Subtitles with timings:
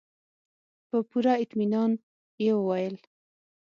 [0.87, 1.91] په پوره اطمينان
[2.45, 2.95] يې وويل.